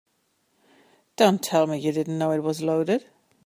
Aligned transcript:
Don't 1.15 1.43
tell 1.43 1.67
me 1.67 1.77
you 1.77 1.91
didn't 1.91 2.17
know 2.17 2.31
it 2.31 2.41
was 2.41 2.63
loaded. 2.63 3.05